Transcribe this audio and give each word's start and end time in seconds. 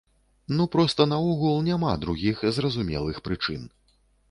Ну 0.59 0.63
проста 0.75 1.05
наогул 1.11 1.61
няма 1.69 1.93
другіх 2.07 2.43
зразумелых 2.57 3.23
прычын. 3.29 3.71